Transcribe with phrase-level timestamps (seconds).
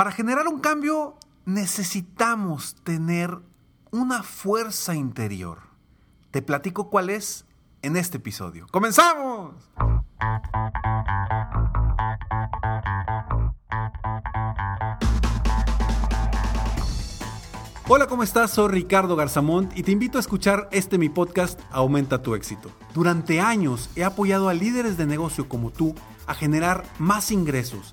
[0.00, 3.38] Para generar un cambio necesitamos tener
[3.90, 5.58] una fuerza interior.
[6.30, 7.44] Te platico cuál es
[7.82, 8.66] en este episodio.
[8.70, 9.56] ¡Comenzamos!
[17.86, 18.52] Hola, ¿cómo estás?
[18.52, 22.70] Soy Ricardo Garzamont y te invito a escuchar este mi podcast Aumenta tu éxito.
[22.94, 25.94] Durante años he apoyado a líderes de negocio como tú
[26.26, 27.92] a generar más ingresos,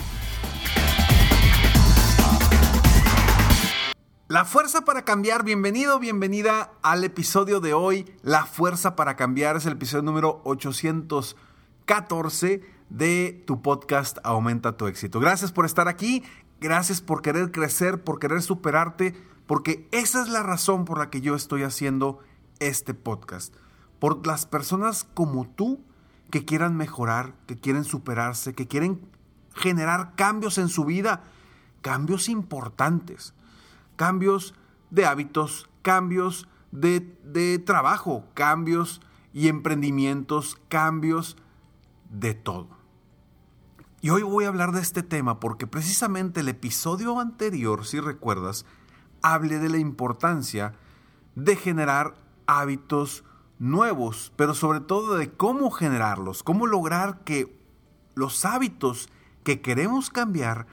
[4.31, 8.09] La fuerza para cambiar, bienvenido, bienvenida al episodio de hoy.
[8.21, 15.19] La fuerza para cambiar es el episodio número 814 de tu podcast Aumenta tu éxito.
[15.19, 16.23] Gracias por estar aquí,
[16.61, 21.19] gracias por querer crecer, por querer superarte, porque esa es la razón por la que
[21.19, 22.19] yo estoy haciendo
[22.59, 23.53] este podcast.
[23.99, 25.83] Por las personas como tú
[26.29, 29.01] que quieran mejorar, que quieren superarse, que quieren
[29.55, 31.21] generar cambios en su vida,
[31.81, 33.33] cambios importantes
[34.01, 34.55] cambios
[34.89, 38.99] de hábitos, cambios de, trabajo, cambios
[39.31, 41.37] y emprendimientos, cambios
[42.09, 42.69] de todo.
[44.01, 48.65] Y hoy voy a hablar de este tema porque precisamente el episodio anterior, si recuerdas,
[49.21, 50.73] hablé de la importancia
[51.35, 52.15] de generar
[52.47, 53.23] hábitos
[53.59, 57.55] nuevos, pero sobre todo de cómo generarlos, cómo lograr que
[58.15, 59.09] los hábitos
[59.43, 60.65] que queremos cambiar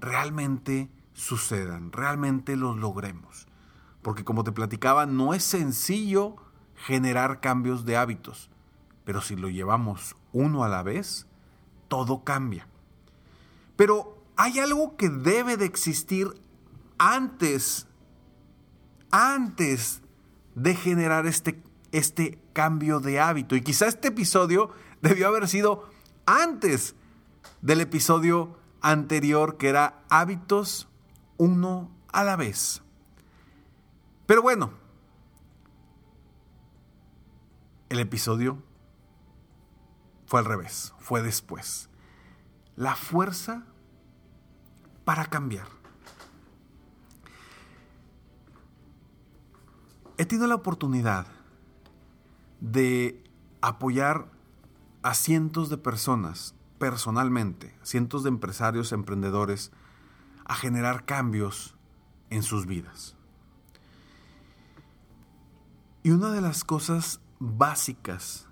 [0.00, 3.48] realmente sucedan, realmente los logremos.
[4.02, 6.36] Porque como te platicaba, no es sencillo
[6.76, 8.50] generar cambios de hábitos,
[9.04, 11.26] pero si lo llevamos uno a la vez,
[11.88, 12.68] todo cambia.
[13.76, 16.28] Pero hay algo que debe de existir
[16.98, 17.88] antes,
[19.10, 20.02] antes
[20.54, 21.62] de generar este,
[21.92, 23.56] este cambio de hábito.
[23.56, 25.88] Y quizá este episodio debió haber sido
[26.26, 26.94] antes
[27.62, 30.88] del episodio anterior que era hábitos
[31.38, 32.82] uno a la vez.
[34.26, 34.72] Pero bueno,
[37.88, 38.62] el episodio
[40.26, 41.88] fue al revés, fue después.
[42.74, 43.64] La fuerza
[45.04, 45.68] para cambiar.
[50.18, 51.26] He tenido la oportunidad
[52.60, 53.22] de
[53.60, 54.30] apoyar
[55.02, 59.72] a cientos de personas personalmente, cientos de empresarios, emprendedores,
[60.46, 61.76] a generar cambios
[62.30, 63.16] en sus vidas.
[66.02, 68.46] Y una de las cosas básicas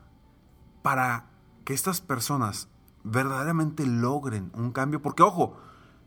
[0.83, 1.31] para
[1.65, 2.69] que estas personas
[3.05, 5.57] verdaderamente logren un cambio, porque ojo,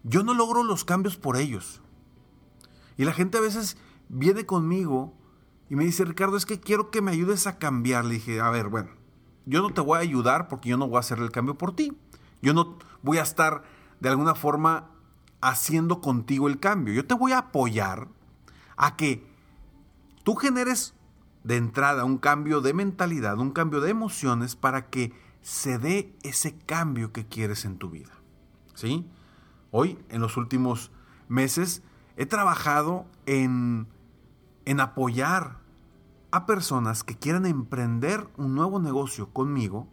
[0.03, 1.81] yo no logro los cambios por ellos.
[2.97, 3.77] Y la gente a veces
[4.09, 5.13] viene conmigo
[5.69, 8.05] y me dice, Ricardo, es que quiero que me ayudes a cambiar.
[8.05, 8.89] Le dije, a ver, bueno,
[9.45, 11.75] yo no te voy a ayudar porque yo no voy a hacer el cambio por
[11.75, 11.97] ti.
[12.41, 13.63] Yo no voy a estar
[13.99, 14.91] de alguna forma
[15.41, 16.93] haciendo contigo el cambio.
[16.93, 18.07] Yo te voy a apoyar
[18.75, 19.25] a que
[20.23, 20.93] tú generes
[21.43, 26.57] de entrada un cambio de mentalidad, un cambio de emociones para que se dé ese
[26.57, 28.11] cambio que quieres en tu vida.
[28.73, 29.05] ¿Sí?
[29.71, 30.91] Hoy, en los últimos
[31.29, 31.81] meses,
[32.17, 33.87] he trabajado en,
[34.65, 35.59] en apoyar
[36.31, 39.87] a personas que quieran emprender un nuevo negocio conmigo,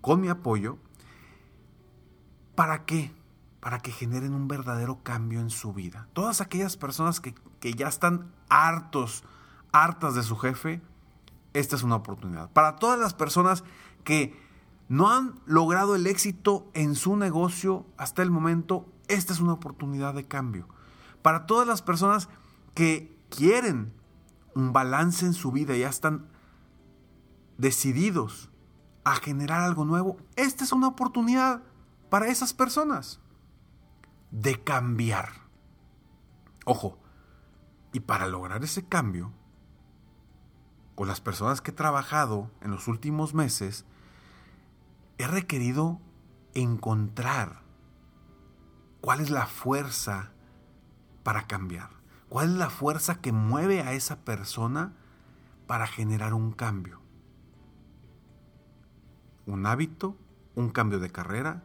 [0.00, 0.78] con mi apoyo.
[2.54, 3.10] ¿Para qué?
[3.64, 6.06] Para que generen un verdadero cambio en su vida.
[6.12, 9.24] Todas aquellas personas que, que ya están hartos,
[9.72, 10.82] hartas de su jefe,
[11.54, 12.50] esta es una oportunidad.
[12.50, 13.64] Para todas las personas
[14.04, 14.38] que
[14.90, 20.12] no han logrado el éxito en su negocio hasta el momento, esta es una oportunidad
[20.12, 20.68] de cambio.
[21.22, 22.28] Para todas las personas
[22.74, 23.94] que quieren
[24.54, 26.26] un balance en su vida, ya están
[27.56, 28.50] decididos
[29.04, 31.62] a generar algo nuevo, esta es una oportunidad
[32.10, 33.23] para esas personas
[34.34, 35.28] de cambiar.
[36.64, 36.98] Ojo,
[37.92, 39.32] y para lograr ese cambio,
[40.96, 43.84] con las personas que he trabajado en los últimos meses,
[45.18, 46.00] he requerido
[46.54, 47.62] encontrar
[49.00, 50.32] cuál es la fuerza
[51.22, 51.90] para cambiar,
[52.28, 54.94] cuál es la fuerza que mueve a esa persona
[55.68, 57.00] para generar un cambio.
[59.46, 60.16] Un hábito,
[60.56, 61.62] un cambio de carrera,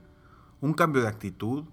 [0.61, 1.65] un cambio de actitud,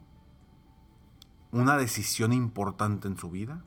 [1.52, 3.64] una decisión importante en su vida?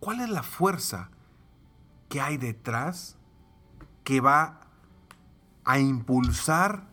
[0.00, 1.10] ¿Cuál es la fuerza
[2.08, 3.18] que hay detrás
[4.04, 4.60] que va
[5.64, 6.88] a impulsar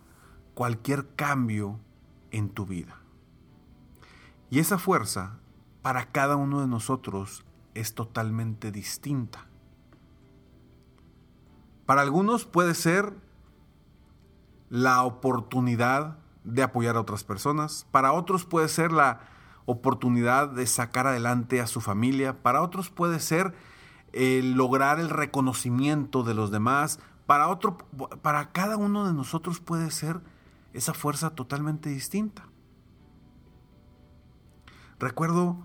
[0.54, 1.80] cualquier cambio
[2.32, 3.02] en tu vida?
[4.50, 5.40] Y esa fuerza
[5.82, 9.46] para cada uno de nosotros es totalmente distinta.
[11.86, 13.14] Para algunos puede ser
[14.70, 17.86] la oportunidad de apoyar a otras personas.
[17.92, 19.20] Para otros puede ser la
[19.66, 22.42] oportunidad de sacar adelante a su familia.
[22.42, 23.54] Para otros puede ser
[24.14, 27.00] lograr el reconocimiento de los demás.
[27.26, 27.78] Para, otro,
[28.22, 30.22] para cada uno de nosotros puede ser
[30.74, 32.48] esa fuerza totalmente distinta.
[35.00, 35.58] Recuerdo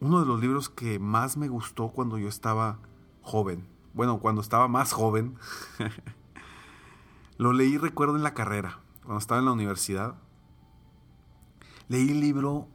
[0.00, 2.78] uno de los libros que más me gustó cuando yo estaba
[3.20, 3.68] joven.
[3.92, 5.36] Bueno, cuando estaba más joven.
[7.36, 8.80] Lo leí, recuerdo, en la carrera
[9.10, 10.14] cuando estaba en la universidad,
[11.88, 12.68] leí el libro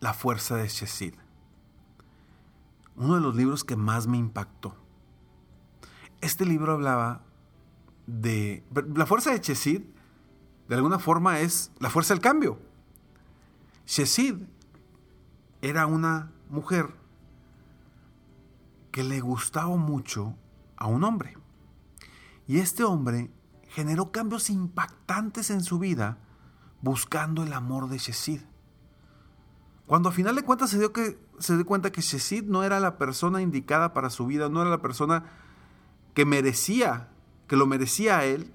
[0.00, 1.12] La fuerza de Shesid.
[2.96, 4.74] Uno de los libros que más me impactó.
[6.22, 7.20] Este libro hablaba
[8.06, 8.64] de...
[8.94, 9.82] La fuerza de Shesid,
[10.68, 12.58] de alguna forma, es la fuerza del cambio.
[13.84, 14.36] Shesid
[15.60, 16.88] era una mujer
[18.90, 20.34] que le gustaba mucho
[20.76, 21.36] a un hombre.
[22.46, 23.30] Y este hombre
[23.74, 26.18] generó cambios impactantes en su vida
[26.80, 28.40] buscando el amor de Shesid.
[29.86, 32.78] Cuando a final de cuentas se dio, que, se dio cuenta que Shesid no era
[32.78, 35.24] la persona indicada para su vida, no era la persona
[36.14, 37.08] que merecía,
[37.48, 38.54] que lo merecía a él,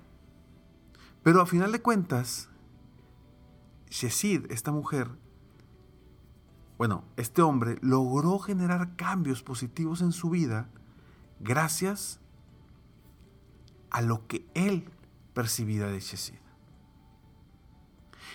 [1.22, 2.48] pero a final de cuentas,
[3.90, 5.10] Shesid, esta mujer,
[6.78, 10.70] bueno, este hombre logró generar cambios positivos en su vida
[11.42, 12.22] gracias
[13.90, 14.90] a lo que él
[15.40, 16.36] percibida de Shesid.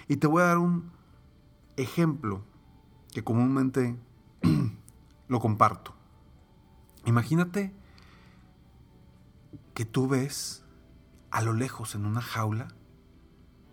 [0.09, 0.91] Y te voy a dar un
[1.77, 2.43] ejemplo
[3.13, 3.99] que comúnmente
[5.29, 5.95] lo comparto.
[7.05, 7.75] Imagínate
[9.75, 10.65] que tú ves
[11.31, 12.69] a lo lejos en una jaula,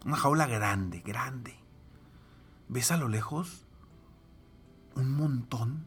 [0.04, 1.56] una jaula grande, grande.
[2.68, 3.66] Ves a lo lejos
[4.98, 5.86] un montón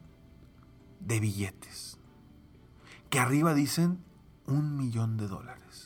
[0.99, 1.99] de billetes
[3.11, 4.03] que arriba dicen
[4.47, 5.84] un millón de dólares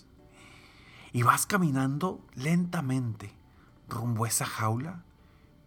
[1.12, 3.34] y vas caminando lentamente
[3.88, 5.04] rumbo a esa jaula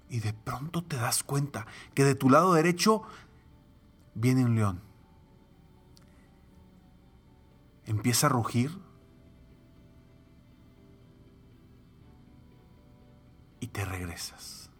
[0.08, 3.02] y de pronto te das cuenta que de tu lado derecho
[4.14, 4.82] viene un león.
[7.86, 8.78] Empieza a rugir
[13.58, 14.70] y te regresas.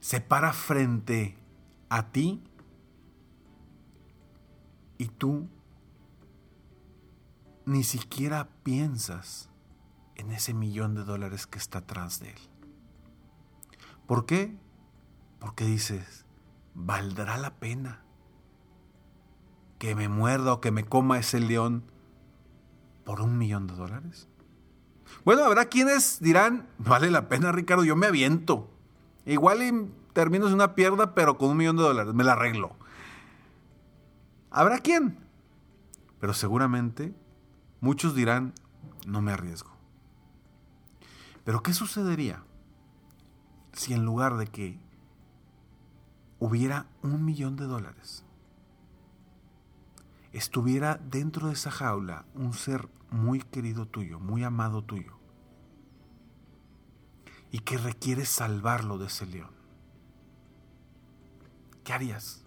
[0.00, 1.36] Se para frente
[1.88, 2.42] a ti
[4.98, 5.48] y tú
[7.66, 9.50] ni siquiera piensas
[10.14, 12.38] en ese millón de dólares que está atrás de él.
[14.06, 14.56] ¿Por qué?
[15.40, 16.24] Porque dices,
[16.74, 18.02] ¿valdrá la pena
[19.78, 21.82] que me muerda o que me coma ese león
[23.04, 24.28] por un millón de dólares?
[25.24, 28.70] Bueno, habrá quienes dirán, vale la pena Ricardo, yo me aviento.
[29.26, 32.76] Igual termino en una pierda, pero con un millón de dólares, me la arreglo.
[34.50, 35.18] Habrá quien,
[36.20, 37.12] pero seguramente
[37.80, 38.54] Muchos dirán,
[39.06, 39.70] no me arriesgo.
[41.44, 42.42] Pero ¿qué sucedería
[43.72, 44.80] si en lugar de que
[46.38, 48.24] hubiera un millón de dólares,
[50.32, 55.18] estuviera dentro de esa jaula un ser muy querido tuyo, muy amado tuyo,
[57.50, 59.54] y que requiere salvarlo de ese león?
[61.84, 62.42] ¿Qué harías?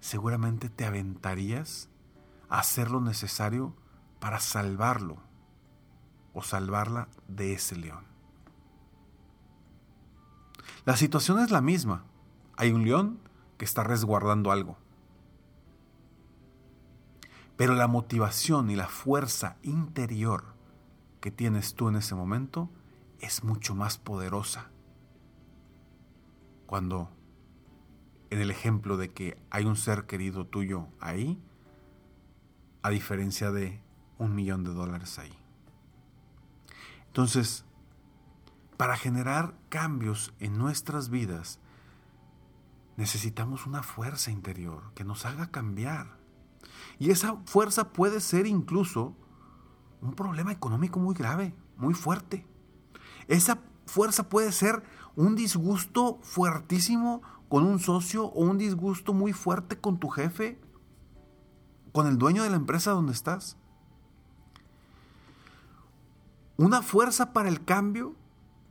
[0.00, 1.88] Seguramente te aventarías
[2.48, 3.74] hacer lo necesario
[4.20, 5.18] para salvarlo
[6.32, 8.04] o salvarla de ese león.
[10.84, 12.04] La situación es la misma.
[12.56, 13.18] Hay un león
[13.58, 14.76] que está resguardando algo.
[17.56, 20.44] Pero la motivación y la fuerza interior
[21.20, 22.70] que tienes tú en ese momento
[23.18, 24.70] es mucho más poderosa.
[26.66, 27.10] Cuando
[28.30, 31.40] en el ejemplo de que hay un ser querido tuyo ahí,
[32.86, 33.82] a diferencia de
[34.16, 35.36] un millón de dólares ahí.
[37.08, 37.64] Entonces,
[38.76, 41.58] para generar cambios en nuestras vidas,
[42.96, 46.16] necesitamos una fuerza interior que nos haga cambiar.
[47.00, 49.16] Y esa fuerza puede ser incluso
[50.00, 52.46] un problema económico muy grave, muy fuerte.
[53.26, 54.84] Esa fuerza puede ser
[55.16, 60.60] un disgusto fuertísimo con un socio o un disgusto muy fuerte con tu jefe,
[61.96, 63.56] con el dueño de la empresa donde estás.
[66.58, 68.14] Una fuerza para el cambio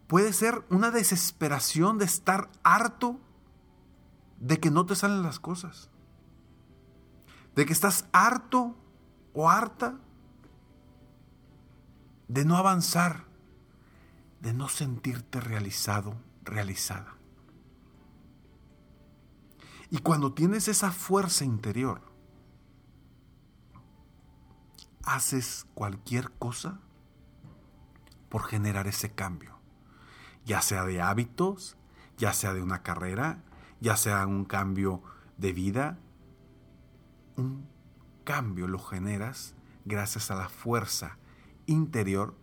[0.05, 3.19] puede ser una desesperación de estar harto
[4.39, 5.89] de que no te salen las cosas.
[7.55, 8.75] De que estás harto
[9.33, 9.97] o harta
[12.27, 13.25] de no avanzar,
[14.39, 16.13] de no sentirte realizado,
[16.43, 17.15] realizada.
[19.89, 22.13] Y cuando tienes esa fuerza interior,
[25.05, 26.79] haces cualquier cosa
[28.29, 29.57] por generar ese cambio,
[30.45, 31.77] ya sea de hábitos,
[32.17, 33.43] ya sea de una carrera,
[33.79, 35.01] ya sea un cambio
[35.37, 35.97] de vida,
[37.37, 37.67] un
[38.23, 41.17] cambio lo generas gracias a la fuerza
[41.67, 42.35] interior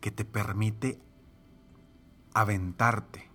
[0.00, 1.00] que te permite
[2.34, 3.30] aventarte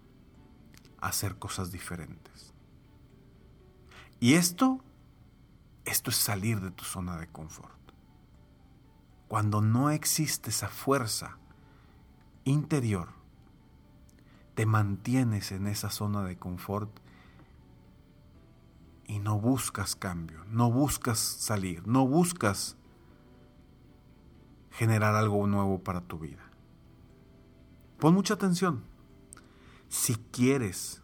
[0.99, 2.53] a hacer cosas diferentes.
[4.19, 4.83] Y esto,
[5.85, 7.84] esto es salir de tu zona de confort.
[9.27, 11.37] Cuando no existe esa fuerza
[12.43, 13.09] interior,
[14.53, 16.89] te mantienes en esa zona de confort
[19.07, 22.77] y no buscas cambio, no buscas salir, no buscas
[24.71, 26.43] generar algo nuevo para tu vida.
[27.99, 28.83] Pon mucha atención.
[29.89, 31.01] Si quieres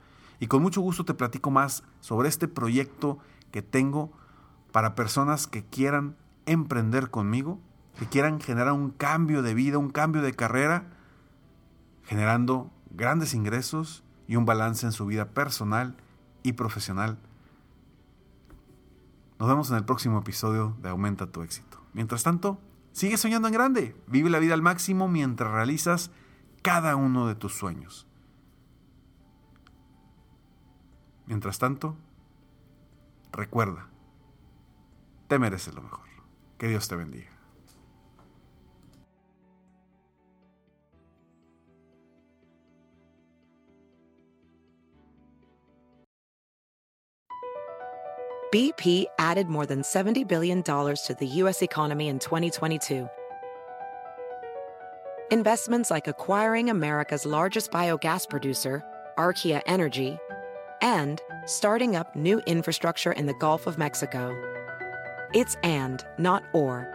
[0.43, 3.17] Y con mucho gusto te platico más sobre este proyecto
[3.51, 4.11] que tengo
[4.73, 7.61] para personas que quieran emprender conmigo,
[7.97, 10.89] que quieran generar un cambio de vida, un cambio de carrera,
[12.03, 15.95] generando grandes ingresos y un balance en su vida personal
[16.43, 17.17] y profesional.
[19.39, 21.81] Nos vemos en el próximo episodio de Aumenta tu éxito.
[21.93, 22.59] Mientras tanto,
[22.91, 23.95] sigue soñando en grande.
[24.07, 26.11] Vive la vida al máximo mientras realizas
[26.61, 28.07] cada uno de tus sueños.
[31.25, 31.95] Mientras tanto,
[33.31, 33.87] recuerda,
[35.27, 36.05] te mereces lo mejor.
[36.57, 37.33] Que Dios te bendiga.
[48.53, 51.63] BP added more than $70 billion to the U.S.
[51.63, 53.09] economy in 2022.
[55.31, 58.83] Investments like acquiring America's largest biogas producer,
[59.17, 60.19] Archaea Energy,
[60.83, 64.35] and starting up new infrastructure in the Gulf of Mexico.
[65.33, 66.87] It's and, not or.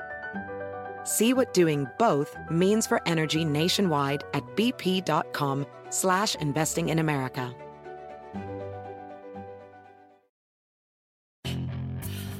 [1.04, 7.52] See what doing both means for energy nationwide at bp.com slash investing in America.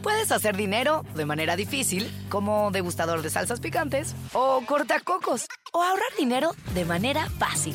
[0.02, 6.16] Puedes hacer dinero de manera difícil, como degustador de salsas picantes, o cortacocos, o ahorrar
[6.16, 7.74] dinero de manera fácil